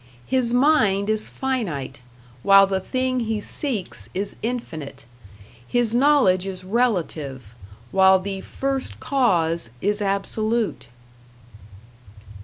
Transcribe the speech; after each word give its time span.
His 0.25 0.51
mind 0.51 1.11
is 1.11 1.29
finite, 1.29 2.01
while 2.41 2.65
the 2.65 2.79
thing 2.79 3.19
he 3.19 3.39
seeks 3.39 4.09
is 4.15 4.35
infinite; 4.41 5.05
his 5.67 5.93
knowledge 5.93 6.47
is 6.47 6.63
relative, 6.63 7.53
while 7.91 8.17
the 8.19 8.41
First 8.41 8.99
Cause 8.99 9.69
is 9.79 10.01
absolute. 10.01 10.87